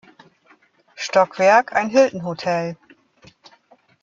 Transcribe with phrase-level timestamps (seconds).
[0.95, 2.75] Stockwerk ein Hilton Hotel.